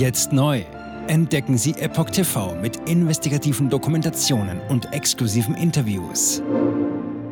Jetzt 0.00 0.32
neu. 0.32 0.64
Entdecken 1.08 1.58
Sie 1.58 1.72
Epoch 1.72 2.08
TV 2.08 2.54
mit 2.54 2.88
investigativen 2.88 3.68
Dokumentationen 3.68 4.58
und 4.70 4.94
exklusiven 4.94 5.54
Interviews. 5.54 6.42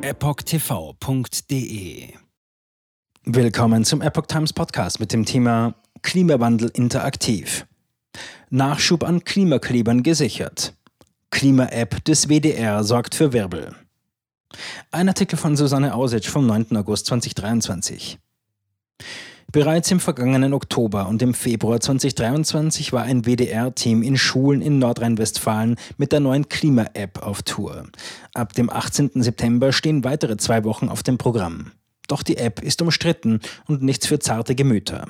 EpochTV.de 0.03 1.39
Willkommen 3.25 3.87
zum 3.87 4.03
Epoch 4.03 4.27
Times 4.27 4.53
Podcast 4.53 5.01
mit 5.01 5.15
dem 5.15 5.25
Thema 5.25 5.77
Klimawandel 6.03 6.69
interaktiv. 6.75 7.67
Nachschub 8.51 9.03
an 9.03 9.25
Klimaklebern 9.25 10.03
gesichert. 10.03 10.75
Klima-App 11.31 12.05
des 12.05 12.29
WDR 12.29 12.85
sorgt 12.85 13.15
für 13.15 13.33
Wirbel. 13.33 13.75
Ein 14.91 15.09
Artikel 15.09 15.39
von 15.39 15.57
Susanne 15.57 15.95
Ausitsch 15.95 16.29
vom 16.29 16.47
9. 16.47 16.77
August 16.77 17.07
2023. 17.07 18.19
Bereits 19.51 19.91
im 19.91 19.99
vergangenen 19.99 20.53
Oktober 20.53 21.09
und 21.09 21.23
im 21.23 21.33
Februar 21.33 21.81
2023 21.81 22.93
war 22.93 23.05
ein 23.05 23.25
WDR-Team 23.25 24.03
in 24.03 24.19
Schulen 24.19 24.61
in 24.61 24.79
Nordrhein-Westfalen 24.79 25.77
mit 25.97 26.13
der 26.13 26.21
neuen 26.21 26.51
Klima-App 26.51 27.23
auf 27.23 27.43
Tour. 27.43 27.85
Ab 28.35 28.53
dem 28.53 28.69
18. 28.69 29.23
September 29.23 29.73
stehen 29.73 30.05
weitere 30.05 30.37
zwei 30.37 30.65
Wochen 30.65 30.91
auf 30.91 31.03
dem 31.03 31.17
Programm. 31.17 31.73
Doch 32.09 32.23
die 32.23 32.37
App 32.37 32.63
ist 32.63 32.83
umstritten 32.83 33.41
und 33.67 33.83
nichts 33.83 34.07
für 34.07 34.19
zarte 34.19 34.55
Gemüter. 34.55 35.09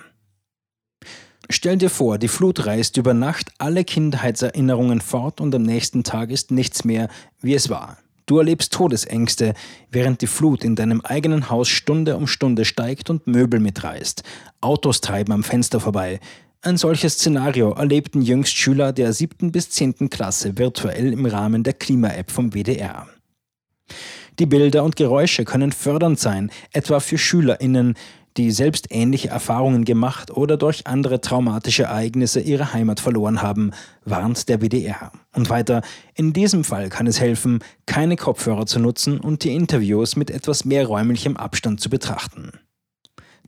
Stell 1.51 1.77
dir 1.77 1.91
vor, 1.91 2.19
die 2.19 2.29
Flut 2.29 2.65
reißt 2.65 2.97
über 2.97 3.15
Nacht 3.15 3.51
alle 3.59 3.83
Kindheitserinnerungen 3.83 5.01
fort 5.01 5.41
und 5.41 5.53
am 5.53 5.63
nächsten 5.63 6.05
Tag 6.05 6.31
ist 6.31 6.53
nichts 6.53 6.85
mehr, 6.85 7.09
wie 7.41 7.55
es 7.55 7.71
war. 7.71 7.99
Du 8.29 8.37
erlebst 8.37 8.75
Todesängste, 8.75 9.55
während 9.91 10.21
die 10.21 10.27
Flut 10.27 10.63
in 10.63 10.77
deinem 10.77 11.01
eigenen 11.01 11.49
Haus 11.49 11.67
Stunde 11.71 12.15
um 12.15 12.27
Stunde 12.27 12.67
steigt 12.67 13.09
und 13.09 13.27
Möbel 13.27 13.59
mitreißt. 13.59 14.23
Autos 14.61 15.01
treiben 15.01 15.33
am 15.33 15.43
Fenster 15.43 15.81
vorbei. 15.81 16.21
Ein 16.61 16.77
solches 16.77 17.15
Szenario 17.15 17.73
erlebten 17.73 18.21
jüngst 18.21 18.55
Schüler 18.55 18.93
der 18.93 19.15
siebten 19.15 19.51
bis 19.51 19.71
zehnten 19.71 20.11
Klasse 20.11 20.59
virtuell 20.59 21.11
im 21.15 21.25
Rahmen 21.25 21.63
der 21.63 21.73
Klima-App 21.73 22.31
vom 22.31 22.53
WDR. 22.53 23.07
Die 24.39 24.47
Bilder 24.47 24.85
und 24.85 24.97
Geräusche 24.97 25.47
können 25.47 25.73
fördernd 25.73 26.21
sein, 26.21 26.51
etwa 26.73 27.01
für 27.01 27.17
SchülerInnen, 27.17 27.95
die 28.39 28.53
selbst 28.53 28.87
ähnliche 28.91 29.29
Erfahrungen 29.29 29.85
gemacht 29.85 30.31
oder 30.31 30.57
durch 30.57 30.87
andere 30.87 31.21
traumatische 31.21 31.83
Ereignisse 31.83 32.41
ihre 32.41 32.73
Heimat 32.73 33.01
verloren 33.01 33.43
haben, 33.43 33.73
warnt 34.05 34.49
der 34.49 34.63
WDR. 34.63 35.11
Und 35.35 35.51
weiter, 35.51 35.83
in 36.15 36.33
diesem 36.33 36.63
Fall 36.63 36.89
kann 36.89 37.09
es 37.09 37.21
helfen, 37.21 37.59
keine 37.85 38.17
Kopfhörer 38.17 38.65
zu 38.67 38.79
nutzen 38.79 39.19
und 39.19 39.43
die 39.43 39.55
Interviews 39.55 40.15
mit 40.15 40.31
etwas 40.31 40.65
mehr 40.65 40.87
räumlichem 40.87 41.37
Abstand 41.37 41.81
zu 41.81 41.91
betrachten. 41.91 42.53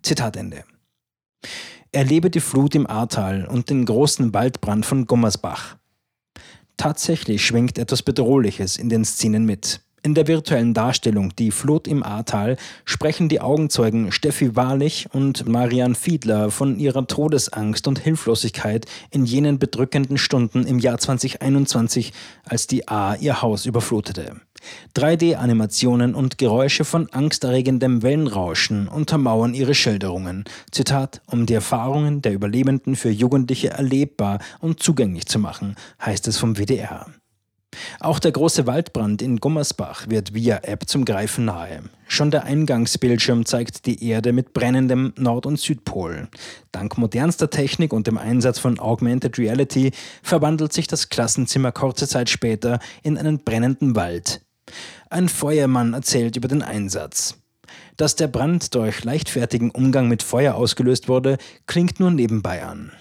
Zitat 0.02 0.36
Ende. 0.36 0.64
Erlebe 1.92 2.28
die 2.28 2.40
Flut 2.40 2.74
im 2.74 2.86
Ahrtal 2.88 3.46
und 3.46 3.70
den 3.70 3.84
großen 3.84 4.34
Waldbrand 4.34 4.84
von 4.84 5.06
Gummersbach. 5.06 5.76
Tatsächlich 6.76 7.44
schwingt 7.44 7.78
etwas 7.78 8.02
Bedrohliches 8.02 8.76
in 8.76 8.88
den 8.88 9.04
Szenen 9.04 9.44
mit. 9.44 9.82
In 10.02 10.14
der 10.14 10.26
virtuellen 10.26 10.72
Darstellung 10.72 11.36
Die 11.36 11.50
Flut 11.50 11.86
im 11.86 12.02
Ahrtal 12.02 12.56
sprechen 12.86 13.28
die 13.28 13.42
Augenzeugen 13.42 14.12
Steffi 14.12 14.56
Wahrlich 14.56 15.08
und 15.12 15.46
Marian 15.46 15.94
Fiedler 15.94 16.50
von 16.50 16.78
ihrer 16.78 17.06
Todesangst 17.06 17.86
und 17.86 17.98
Hilflosigkeit 17.98 18.86
in 19.10 19.26
jenen 19.26 19.58
bedrückenden 19.58 20.16
Stunden 20.16 20.66
im 20.66 20.78
Jahr 20.78 20.96
2021, 20.96 22.14
als 22.44 22.66
die 22.66 22.88
A 22.88 23.14
ihr 23.16 23.42
Haus 23.42 23.66
überflutete. 23.66 24.36
3D-Animationen 24.96 26.14
und 26.14 26.38
Geräusche 26.38 26.84
von 26.84 27.12
angsterregendem 27.12 28.02
Wellenrauschen 28.02 28.88
untermauern 28.88 29.52
ihre 29.52 29.74
Schilderungen. 29.74 30.44
Zitat, 30.70 31.20
um 31.26 31.44
die 31.44 31.54
Erfahrungen 31.54 32.22
der 32.22 32.32
Überlebenden 32.32 32.96
für 32.96 33.10
Jugendliche 33.10 33.68
erlebbar 33.68 34.38
und 34.60 34.82
zugänglich 34.82 35.26
zu 35.26 35.38
machen, 35.38 35.76
heißt 36.00 36.26
es 36.26 36.38
vom 36.38 36.56
WDR. 36.56 37.06
Auch 38.02 38.18
der 38.18 38.32
große 38.32 38.66
Waldbrand 38.66 39.20
in 39.20 39.36
Gummersbach 39.40 40.08
wird 40.08 40.32
via 40.32 40.60
App 40.62 40.88
zum 40.88 41.04
Greifen 41.04 41.44
nahe. 41.44 41.82
Schon 42.08 42.30
der 42.30 42.44
Eingangsbildschirm 42.44 43.44
zeigt 43.44 43.84
die 43.84 44.02
Erde 44.08 44.32
mit 44.32 44.54
brennendem 44.54 45.12
Nord- 45.18 45.44
und 45.44 45.60
Südpol. 45.60 46.28
Dank 46.72 46.96
modernster 46.96 47.50
Technik 47.50 47.92
und 47.92 48.06
dem 48.06 48.16
Einsatz 48.16 48.58
von 48.58 48.78
Augmented 48.78 49.38
Reality 49.38 49.92
verwandelt 50.22 50.72
sich 50.72 50.86
das 50.86 51.10
Klassenzimmer 51.10 51.72
kurze 51.72 52.08
Zeit 52.08 52.30
später 52.30 52.78
in 53.02 53.18
einen 53.18 53.44
brennenden 53.44 53.94
Wald. 53.94 54.40
Ein 55.10 55.28
Feuermann 55.28 55.92
erzählt 55.92 56.36
über 56.36 56.48
den 56.48 56.62
Einsatz. 56.62 57.36
Dass 57.98 58.16
der 58.16 58.28
Brand 58.28 58.74
durch 58.74 59.04
leichtfertigen 59.04 59.70
Umgang 59.70 60.08
mit 60.08 60.22
Feuer 60.22 60.54
ausgelöst 60.54 61.08
wurde, 61.08 61.36
klingt 61.66 62.00
nur 62.00 62.10
nebenbei 62.10 62.64
an. 62.64 62.92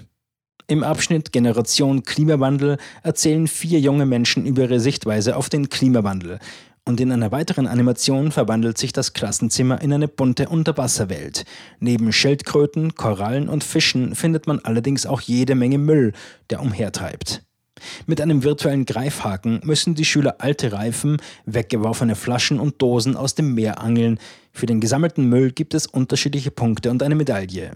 Im 0.70 0.84
Abschnitt 0.84 1.32
Generation 1.32 2.04
Klimawandel 2.04 2.78
erzählen 3.02 3.48
vier 3.48 3.80
junge 3.80 4.06
Menschen 4.06 4.46
über 4.46 4.62
ihre 4.62 4.80
Sichtweise 4.80 5.36
auf 5.36 5.50
den 5.50 5.70
Klimawandel. 5.70 6.38
Und 6.86 7.02
in 7.02 7.12
einer 7.12 7.32
weiteren 7.32 7.66
Animation 7.66 8.32
verwandelt 8.32 8.78
sich 8.78 8.94
das 8.94 9.14
Klassenzimmer 9.14 9.82
in 9.82 9.92
eine 9.92 10.08
bunte 10.08 10.48
Unterwasserwelt. 10.48 11.46
Neben 11.80 12.14
Schildkröten, 12.14 12.94
Korallen 12.94 13.50
und 13.50 13.64
Fischen 13.64 14.14
findet 14.14 14.46
man 14.46 14.60
allerdings 14.60 15.08
auch 15.08 15.22
jede 15.22 15.56
Menge 15.56 15.80
Müll, 15.80 16.14
der 16.52 16.62
umhertreibt. 16.62 17.42
Mit 18.06 18.22
einem 18.22 18.44
virtuellen 18.44 18.86
Greifhaken 18.86 19.62
müssen 19.64 19.96
die 19.96 20.06
Schüler 20.06 20.36
alte 20.38 20.72
Reifen, 20.72 21.18
weggeworfene 21.48 22.14
Flaschen 22.16 22.60
und 22.60 22.80
Dosen 22.80 23.16
aus 23.16 23.34
dem 23.34 23.56
Meer 23.56 23.82
angeln. 23.82 24.20
Für 24.52 24.68
den 24.68 24.82
gesammelten 24.82 25.30
Müll 25.30 25.50
gibt 25.52 25.74
es 25.74 25.88
unterschiedliche 25.88 26.52
Punkte 26.52 26.92
und 26.92 27.02
eine 27.02 27.16
Medaille. 27.16 27.72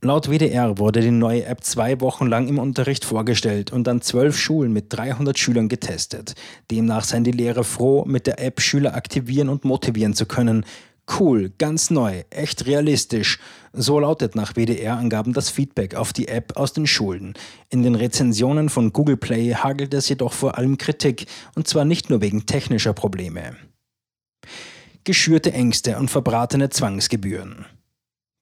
Laut 0.00 0.28
WDR 0.28 0.78
wurde 0.78 1.00
die 1.00 1.10
neue 1.10 1.44
App 1.44 1.64
zwei 1.64 2.00
Wochen 2.00 2.26
lang 2.26 2.48
im 2.48 2.58
Unterricht 2.58 3.04
vorgestellt 3.04 3.72
und 3.72 3.88
an 3.88 4.00
zwölf 4.00 4.38
Schulen 4.38 4.72
mit 4.72 4.86
300 4.88 5.38
Schülern 5.38 5.68
getestet. 5.68 6.34
Demnach 6.70 7.04
seien 7.04 7.24
die 7.24 7.30
Lehrer 7.30 7.64
froh, 7.64 8.04
mit 8.04 8.26
der 8.26 8.40
App 8.40 8.60
Schüler 8.60 8.94
aktivieren 8.94 9.48
und 9.48 9.64
motivieren 9.64 10.14
zu 10.14 10.26
können. 10.26 10.64
Cool, 11.18 11.50
ganz 11.58 11.90
neu, 11.90 12.22
echt 12.30 12.66
realistisch. 12.66 13.38
So 13.72 13.98
lautet 13.98 14.36
nach 14.36 14.54
WDR-Angaben 14.54 15.32
das 15.32 15.50
Feedback 15.50 15.94
auf 15.94 16.12
die 16.12 16.28
App 16.28 16.56
aus 16.56 16.72
den 16.72 16.86
Schulen. 16.86 17.34
In 17.70 17.82
den 17.82 17.96
Rezensionen 17.96 18.68
von 18.68 18.92
Google 18.92 19.16
Play 19.16 19.54
hagelt 19.54 19.92
es 19.94 20.08
jedoch 20.08 20.32
vor 20.32 20.58
allem 20.58 20.78
Kritik, 20.78 21.26
und 21.54 21.66
zwar 21.66 21.84
nicht 21.84 22.08
nur 22.08 22.20
wegen 22.20 22.46
technischer 22.46 22.92
Probleme. 22.92 23.56
Geschürte 25.04 25.52
Ängste 25.52 25.98
und 25.98 26.10
verbratene 26.10 26.70
Zwangsgebühren. 26.70 27.66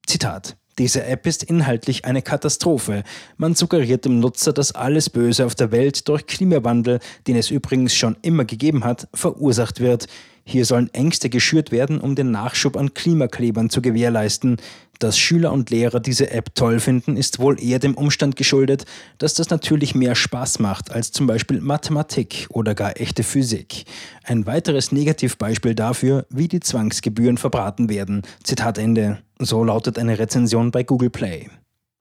Zitat 0.05 0.55
diese 0.77 1.03
App 1.05 1.27
ist 1.27 1.43
inhaltlich 1.43 2.05
eine 2.05 2.21
Katastrophe. 2.21 3.03
Man 3.37 3.55
suggeriert 3.55 4.05
dem 4.05 4.19
Nutzer, 4.19 4.53
dass 4.53 4.73
alles 4.73 5.09
Böse 5.09 5.45
auf 5.45 5.55
der 5.55 5.71
Welt 5.71 6.07
durch 6.07 6.25
Klimawandel, 6.27 6.99
den 7.27 7.35
es 7.35 7.51
übrigens 7.51 7.93
schon 7.93 8.15
immer 8.21 8.45
gegeben 8.45 8.83
hat, 8.83 9.07
verursacht 9.13 9.79
wird. 9.79 10.07
Hier 10.43 10.65
sollen 10.65 10.93
Ängste 10.93 11.29
geschürt 11.29 11.71
werden, 11.71 11.99
um 11.99 12.15
den 12.15 12.31
Nachschub 12.31 12.75
an 12.75 12.93
Klimaklebern 12.93 13.69
zu 13.69 13.81
gewährleisten. 13.81 14.57
Dass 15.01 15.17
Schüler 15.17 15.51
und 15.51 15.71
Lehrer 15.71 15.99
diese 15.99 16.29
App 16.29 16.53
toll 16.53 16.79
finden, 16.79 17.17
ist 17.17 17.39
wohl 17.39 17.59
eher 17.59 17.79
dem 17.79 17.95
Umstand 17.95 18.35
geschuldet, 18.35 18.85
dass 19.17 19.33
das 19.33 19.49
natürlich 19.49 19.95
mehr 19.95 20.13
Spaß 20.13 20.59
macht 20.59 20.91
als 20.91 21.11
zum 21.11 21.25
Beispiel 21.25 21.59
Mathematik 21.59 22.45
oder 22.51 22.75
gar 22.75 23.01
echte 23.01 23.23
Physik. 23.23 23.85
Ein 24.23 24.45
weiteres 24.45 24.91
Negativbeispiel 24.91 25.73
dafür, 25.73 26.27
wie 26.29 26.47
die 26.47 26.59
Zwangsgebühren 26.59 27.39
verbraten 27.39 27.89
werden. 27.89 28.21
Zitat 28.43 28.77
Ende. 28.77 29.17
So 29.39 29.63
lautet 29.63 29.97
eine 29.97 30.19
Rezension 30.19 30.69
bei 30.69 30.83
Google 30.83 31.09
Play. 31.09 31.49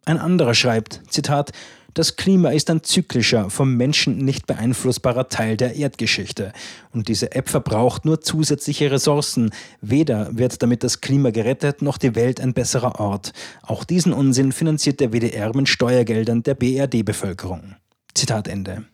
Ein 0.05 0.19
anderer 0.19 0.53
schreibt, 0.53 1.01
Zitat, 1.09 1.53
das 1.95 2.17
Klima 2.17 2.51
ist 2.51 2.71
ein 2.71 2.83
zyklischer, 2.83 3.51
vom 3.51 3.77
Menschen 3.77 4.19
nicht 4.19 4.47
beeinflussbarer 4.47 5.29
Teil 5.29 5.57
der 5.57 5.77
Erdgeschichte. 5.77 6.53
Und 6.93 7.09
diese 7.09 7.33
App 7.33 7.49
verbraucht 7.49 8.05
nur 8.05 8.21
zusätzliche 8.21 8.91
Ressourcen. 8.91 9.51
Weder 9.81 10.37
wird 10.37 10.63
damit 10.63 10.85
das 10.85 11.01
Klima 11.01 11.31
gerettet, 11.31 11.83
noch 11.83 11.99
die 11.99 12.15
Welt 12.15 12.41
ein 12.41 12.55
besserer 12.55 13.01
Ort. 13.01 13.33
Auch 13.63 13.85
diesen 13.85 14.13
Unsinn 14.13 14.53
finanziert 14.53 15.01
der 15.01 15.13
WDR 15.13 15.55
mit 15.57 15.69
Steuergeldern 15.69 16.43
der 16.43 16.55
BRD-Bevölkerung. 16.55 17.77
Zitat 18.15 18.49
Ende. 18.49 18.85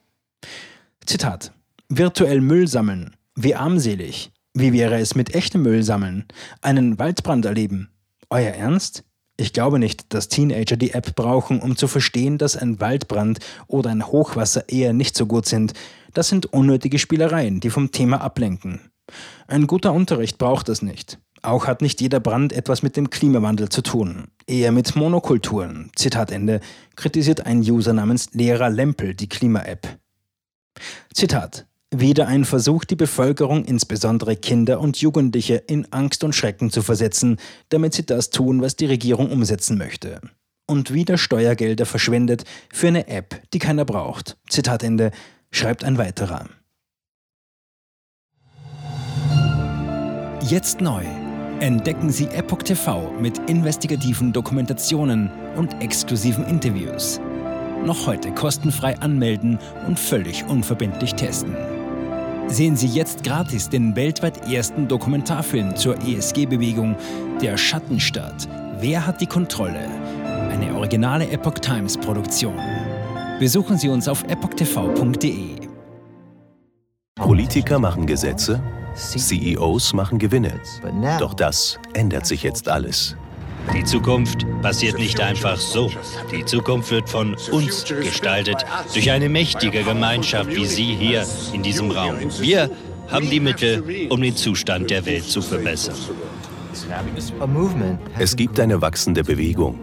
Zitat. 1.05 1.53
Virtuell 1.89 2.41
Müll 2.41 2.67
sammeln. 2.69 3.15
Wie 3.35 3.55
armselig. 3.55 4.31
Wie 4.55 4.73
wäre 4.73 4.99
es 4.99 5.15
mit 5.15 5.35
echtem 5.35 5.63
Müll 5.63 5.83
sammeln? 5.83 6.25
Einen 6.63 6.99
Waldbrand 6.99 7.45
erleben. 7.45 7.91
Euer 8.31 8.53
Ernst? 8.53 9.05
Ich 9.39 9.53
glaube 9.53 9.79
nicht, 9.79 10.15
dass 10.15 10.29
Teenager 10.29 10.77
die 10.77 10.93
App 10.93 11.15
brauchen, 11.15 11.61
um 11.61 11.77
zu 11.77 11.89
verstehen, 11.89 12.39
dass 12.39 12.57
ein 12.57 12.81
Waldbrand 12.81 13.39
oder 13.67 13.91
ein 13.91 14.07
Hochwasser 14.07 14.69
eher 14.69 14.95
nicht 14.95 15.17
so 15.17 15.27
gut 15.27 15.47
sind. 15.47 15.75
Das 16.15 16.29
sind 16.29 16.47
unnötige 16.47 16.99
Spielereien, 16.99 17.61
die 17.61 17.69
vom 17.69 17.93
Thema 17.93 18.23
ablenken. 18.23 18.81
Ein 19.47 19.67
guter 19.67 19.93
Unterricht 19.93 20.39
braucht 20.39 20.69
das 20.69 20.81
nicht. 20.81 21.19
Auch 21.43 21.67
hat 21.67 21.83
nicht 21.83 22.01
jeder 22.01 22.19
Brand 22.19 22.53
etwas 22.53 22.83
mit 22.83 22.97
dem 22.97 23.11
Klimawandel 23.11 23.69
zu 23.69 23.83
tun. 23.83 24.29
Eher 24.47 24.73
mit 24.73 24.97
Monokulturen. 24.97 25.91
Zitat 25.95 26.33
Ende. 26.33 26.61
Kritisiert 26.97 27.45
ein 27.45 27.61
User 27.61 27.93
namens 27.93 28.31
Lehrer 28.33 28.71
Lempel 28.71 29.15
die 29.15 29.29
Klima-App. 29.29 29.99
Zitat. 31.13 31.66
Wieder 31.95 32.27
ein 32.27 32.45
Versuch, 32.45 32.85
die 32.85 32.97
Bevölkerung, 32.97 33.65
insbesondere 33.65 34.37
Kinder 34.37 34.81
und 34.81 34.97
Jugendliche, 35.01 35.57
in 35.57 35.91
Angst 35.93 36.25
und 36.25 36.35
Schrecken 36.35 36.71
zu 36.71 36.83
versetzen, 36.83 37.39
damit 37.69 37.95
sie 37.95 38.05
das 38.05 38.31
tun, 38.31 38.61
was 38.61 38.77
die 38.77 38.87
Regierung 38.87 39.31
umsetzen 39.31 39.79
möchte. 39.79 40.21
und 40.67 40.93
wieder 40.93 41.17
Steuergelder 41.17 41.87
verschwendet 41.87 42.45
für 42.73 42.89
eine 42.89 43.09
App, 43.09 43.41
die 43.53 43.59
keiner 43.59 43.85
braucht. 43.85 44.37
Zitat 44.49 44.83
Ende, 44.83 45.13
schreibt 45.51 45.85
ein 45.85 45.99
weiterer. 45.99 46.49
Jetzt 50.43 50.81
neu. 50.81 51.05
Entdecken 51.61 52.11
Sie 52.11 52.27
Epoch 52.27 52.63
TV 52.63 53.11
mit 53.19 53.39
investigativen 53.49 54.33
Dokumentationen 54.33 55.31
und 55.57 55.81
exklusiven 55.83 56.45
Interviews. 56.47 57.19
Noch 57.85 58.07
heute 58.07 58.33
kostenfrei 58.33 58.99
anmelden 58.99 59.59
und 59.87 59.99
völlig 59.99 60.45
unverbindlich 60.45 61.15
testen. 61.15 61.57
Sehen 62.49 62.77
Sie 62.77 62.87
jetzt 62.87 63.25
gratis 63.25 63.69
den 63.69 63.97
weltweit 63.97 64.51
ersten 64.51 64.87
Dokumentarfilm 64.87 65.75
zur 65.75 65.97
ESG-Bewegung 66.01 66.97
Der 67.43 67.57
Schattenstaat. 67.57 68.49
Wer 68.81 69.05
hat 69.07 69.21
die 69.21 69.27
Kontrolle? 69.27 69.89
Eine 70.51 70.75
originale 70.77 71.29
Epoch 71.29 71.59
Times 71.59 71.99
Produktion. 71.99 72.55
Besuchen 73.41 73.77
Sie 73.79 73.89
uns 73.89 74.07
auf 74.09 74.23
epochtv.de. 74.25 75.57
Politiker 77.17 77.79
machen 77.79 78.07
Gesetze, 78.07 78.63
CEOs 78.95 79.93
machen 79.93 80.19
Gewinne. 80.19 80.53
Doch 81.19 81.35
das 81.35 81.79
ändert 81.95 82.27
sich 82.27 82.43
jetzt 82.45 82.69
alles. 82.69 83.17
Die 83.75 83.85
Zukunft 83.85 84.47
passiert 84.63 84.99
nicht 84.99 85.21
einfach 85.21 85.57
so. 85.59 85.91
Die 86.33 86.45
Zukunft 86.45 86.91
wird 86.91 87.09
von 87.09 87.37
uns 87.51 87.85
gestaltet, 87.85 88.65
durch 88.93 89.11
eine 89.11 89.29
mächtige 89.29 89.83
Gemeinschaft 89.83 90.55
wie 90.55 90.67
Sie 90.67 90.95
hier 90.95 91.25
in 91.53 91.63
diesem 91.63 91.91
Raum. 91.91 92.17
Wir 92.41 92.71
haben 93.09 93.31
die 93.31 93.41
Mittel, 93.41 94.09
um 94.11 94.21
den 94.21 94.37
Zustand 94.37 94.91
der 94.91 95.05
Welt 95.07 95.25
zu 95.25 95.43
verbessern. 95.43 95.95
Es 98.19 98.37
gibt 98.37 98.61
eine 98.61 98.83
wachsende 98.83 99.25
Bewegung, 99.25 99.79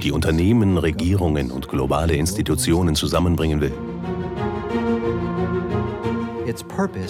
die 0.00 0.12
Unternehmen, 0.12 0.78
Regierungen 0.78 1.50
und 1.50 1.68
globale 1.68 2.14
Institutionen 2.14 2.94
zusammenbringen 2.94 3.60
will. 3.60 3.72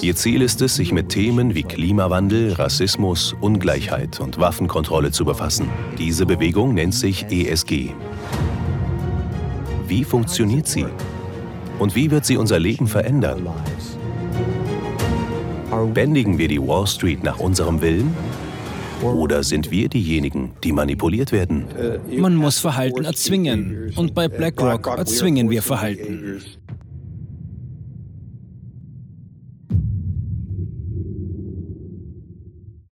Ihr 0.01 0.17
Ziel 0.17 0.41
ist 0.41 0.63
es, 0.63 0.77
sich 0.77 0.93
mit 0.93 1.11
Themen 1.11 1.55
wie 1.55 1.63
Klimawandel, 1.63 2.55
Rassismus, 2.55 3.35
Ungleichheit 3.41 4.19
und 4.21 4.39
Waffenkontrolle 4.39 5.11
zu 5.11 5.25
befassen. 5.25 5.69
Diese 5.99 6.25
Bewegung 6.25 6.75
nennt 6.75 6.95
sich 6.95 7.27
ESG. 7.31 7.91
Wie 9.87 10.05
funktioniert 10.05 10.67
sie? 10.67 10.87
Und 11.79 11.95
wie 11.95 12.11
wird 12.11 12.25
sie 12.25 12.39
unser 12.39 12.59
Leben 12.59 12.87
verändern? 12.87 13.47
Bändigen 15.93 16.39
wir 16.39 16.49
die 16.49 16.61
Wall 16.61 16.87
Street 16.87 17.23
nach 17.23 17.39
unserem 17.39 17.83
Willen? 17.83 18.15
Oder 19.03 19.43
sind 19.43 19.71
wir 19.71 19.89
diejenigen, 19.91 20.53
die 20.65 20.73
manipuliert 20.73 21.31
werden? 21.31 21.67
Man 22.17 22.35
muss 22.35 22.59
Verhalten 22.59 23.05
erzwingen. 23.05 23.93
Und 23.97 24.15
bei 24.15 24.29
BlackRock 24.29 24.87
erzwingen 24.87 25.51
wir 25.51 25.63
Verhalten. 25.63 26.41